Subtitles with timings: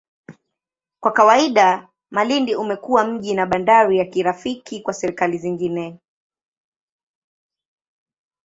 [1.01, 5.99] Kwa kawaida, Malindi umekuwa mji na bandari ya kirafiki kwa serikali zingine.